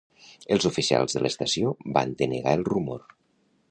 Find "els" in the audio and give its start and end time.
0.55-0.65